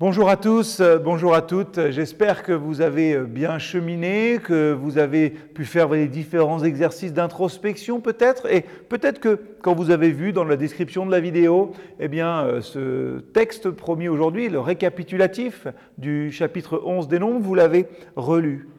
[0.00, 1.90] Bonjour à tous, euh, bonjour à toutes.
[1.90, 7.12] J'espère que vous avez euh, bien cheminé, que vous avez pu faire les différents exercices
[7.12, 11.72] d'introspection peut-être, et peut-être que quand vous avez vu dans la description de la vidéo,
[11.98, 15.66] eh bien, euh, ce texte promis aujourd'hui, le récapitulatif
[15.98, 17.86] du chapitre 11 des Nombres, vous l'avez
[18.16, 18.70] relu.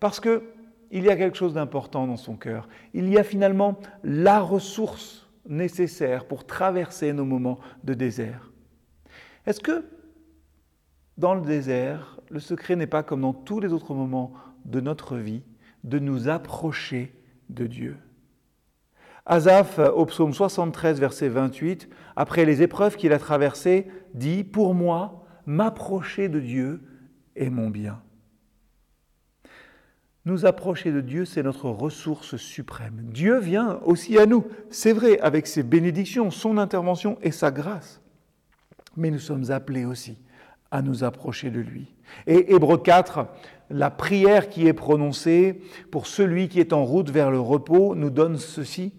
[0.00, 0.44] Parce que
[0.90, 2.70] il y a quelque chose d'important dans son cœur.
[2.94, 8.50] Il y a finalement la ressource nécessaire pour traverser nos moments de désert.
[9.46, 9.84] Est-ce que
[11.16, 14.32] dans le désert, le secret n'est pas comme dans tous les autres moments
[14.64, 15.42] de notre vie,
[15.84, 17.14] de nous approcher
[17.50, 17.96] de Dieu.
[19.26, 25.24] Asaph, au psaume 73, verset 28, après les épreuves qu'il a traversées, dit Pour moi,
[25.46, 26.82] m'approcher de Dieu
[27.36, 28.02] est mon bien.
[30.26, 33.00] Nous approcher de Dieu, c'est notre ressource suprême.
[33.12, 38.00] Dieu vient aussi à nous, c'est vrai, avec ses bénédictions, son intervention et sa grâce.
[38.96, 40.18] Mais nous sommes appelés aussi
[40.74, 41.94] à nous approcher de lui.
[42.26, 43.28] Et Hébreu 4,
[43.70, 48.10] la prière qui est prononcée pour celui qui est en route vers le repos nous
[48.10, 48.92] donne ceci.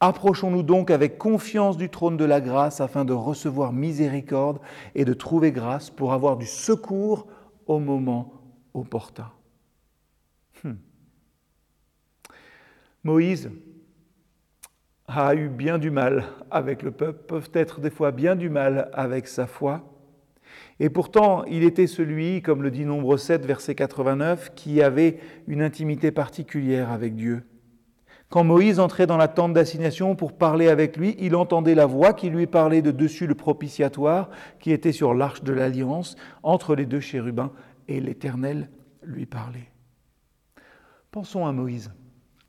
[0.00, 4.60] Approchons-nous donc avec confiance du trône de la grâce afin de recevoir miséricorde
[4.94, 7.26] et de trouver grâce pour avoir du secours
[7.66, 8.32] au moment
[8.72, 9.30] opportun.
[10.64, 10.76] Hmm.
[13.04, 13.50] Moïse
[15.06, 19.28] a eu bien du mal avec le peuple, peut-être des fois bien du mal avec
[19.28, 19.84] sa foi.
[20.82, 25.60] Et pourtant, il était celui, comme le dit Nombre 7, verset 89, qui avait une
[25.60, 27.42] intimité particulière avec Dieu.
[28.30, 32.14] Quand Moïse entrait dans la tente d'assignation pour parler avec lui, il entendait la voix
[32.14, 36.86] qui lui parlait de dessus le propitiatoire qui était sur l'arche de l'alliance, entre les
[36.86, 37.52] deux chérubins,
[37.86, 38.70] et l'Éternel
[39.02, 39.70] lui parlait.
[41.10, 41.92] Pensons à Moïse,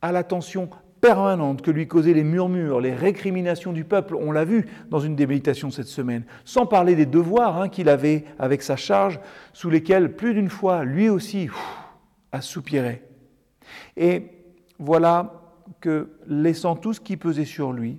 [0.01, 0.69] à l'attention
[1.01, 5.15] permanente que lui causaient les murmures, les récriminations du peuple, on l'a vu dans une
[5.15, 9.19] des méditations cette semaine, sans parler des devoirs hein, qu'il avait avec sa charge,
[9.51, 11.49] sous lesquels plus d'une fois lui aussi
[12.31, 13.03] assoupirait.
[13.97, 14.27] Et
[14.79, 15.41] voilà
[15.81, 17.97] que, laissant tout ce qui pesait sur lui,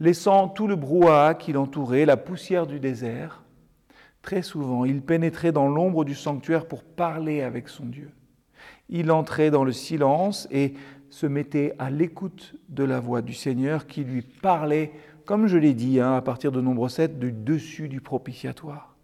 [0.00, 3.42] laissant tout le brouhaha qui l'entourait, la poussière du désert,
[4.22, 8.10] très souvent il pénétrait dans l'ombre du sanctuaire pour parler avec son Dieu.
[8.88, 10.74] Il entrait dans le silence et
[11.10, 14.92] se mettait à l'écoute de la voix du Seigneur qui lui parlait,
[15.24, 18.96] comme je l'ai dit hein, à partir de Nombre 7, du dessus du propitiatoire.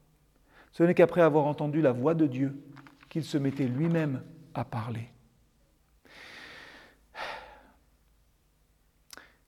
[0.73, 2.57] Ce n'est qu'après avoir entendu la voix de Dieu
[3.09, 4.23] qu'il se mettait lui-même
[4.55, 5.09] à parler.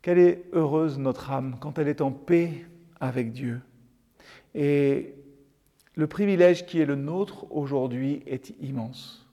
[0.03, 2.67] Quelle est heureuse notre âme quand elle est en paix
[3.01, 3.61] avec Dieu.
[4.55, 5.15] Et
[5.95, 9.24] le privilège qui est le nôtre aujourd'hui est immense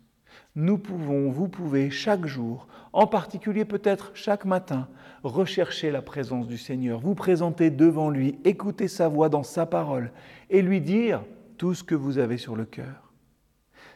[0.56, 4.88] nous pouvons, vous pouvez chaque jour, en particulier peut-être chaque matin,
[5.24, 10.12] rechercher la présence du Seigneur, vous présenter devant lui, écouter sa voix dans sa parole
[10.50, 11.24] et lui dire
[11.58, 13.14] tout ce que vous avez sur le cœur.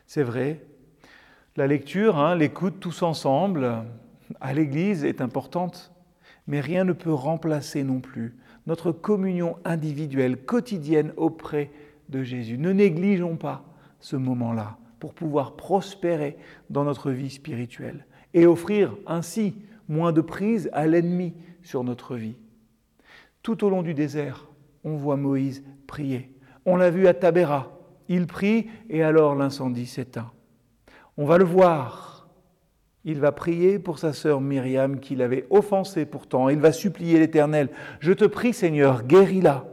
[0.07, 0.61] C'est vrai,
[1.57, 3.83] la lecture, hein, l'écoute tous ensemble
[4.39, 5.91] à l'Église est importante,
[6.47, 11.71] mais rien ne peut remplacer non plus notre communion individuelle, quotidienne auprès
[12.09, 12.57] de Jésus.
[12.57, 13.65] Ne négligeons pas
[13.99, 16.35] ce moment-là pour pouvoir prospérer
[16.71, 19.55] dans notre vie spirituelle et offrir ainsi
[19.87, 22.37] moins de prise à l'ennemi sur notre vie.
[23.43, 24.49] Tout au long du désert,
[24.83, 26.31] on voit Moïse prier.
[26.65, 27.77] On l'a vu à Tabéra.
[28.09, 30.31] Il prie et alors l'incendie s'éteint.
[31.17, 32.27] On va le voir.
[33.03, 36.49] Il va prier pour sa sœur Myriam qui l'avait offensé pourtant.
[36.49, 37.69] Il va supplier l'Éternel.
[37.99, 39.67] Je te prie Seigneur, guéris-la.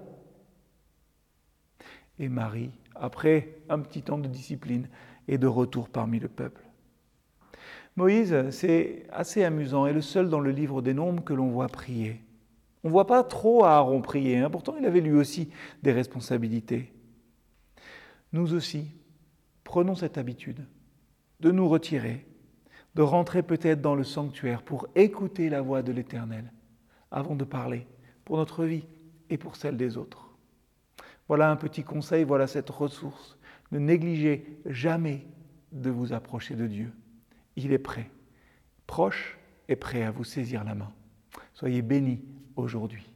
[2.19, 4.89] Et Marie, après un petit temps de discipline,
[5.29, 6.63] et de retour parmi le peuple.
[7.97, 11.69] Moïse, c'est assez amusant, est le seul dans le livre des Nombres que l'on voit
[11.69, 12.23] prier.
[12.85, 14.51] On ne voit pas trop Aaron prier, hein.
[14.51, 15.51] pourtant il avait lui aussi
[15.83, 16.93] des responsabilités.
[18.33, 18.87] Nous aussi,
[19.63, 20.65] prenons cette habitude
[21.41, 22.27] de nous retirer,
[22.95, 26.51] de rentrer peut-être dans le sanctuaire pour écouter la voix de l'Éternel
[27.11, 27.87] avant de parler
[28.25, 28.85] pour notre vie
[29.29, 30.31] et pour celle des autres.
[31.29, 33.39] Voilà un petit conseil, voilà cette ressource
[33.73, 35.27] ne négligez jamais
[35.73, 36.93] de vous approcher de Dieu.
[37.57, 38.11] Il est prêt,
[38.87, 39.39] proche
[39.69, 40.93] et prêt à vous saisir la main.
[41.55, 42.23] Soyez bénis
[42.57, 43.12] aujourd'hui.